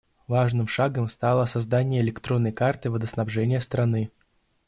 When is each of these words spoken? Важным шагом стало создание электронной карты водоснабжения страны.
Важным 0.27 0.65
шагом 0.67 1.07
стало 1.07 1.45
создание 1.45 2.01
электронной 2.01 2.51
карты 2.51 2.89
водоснабжения 2.89 3.59
страны. 3.59 4.09